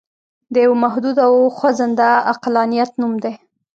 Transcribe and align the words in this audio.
د 0.53 0.55
یوه 0.65 0.77
محدود 0.85 1.17
او 1.27 1.33
خوځنده 1.57 2.09
عقلانیت 2.31 2.91
نوم 3.01 3.13
دی. 3.23 3.33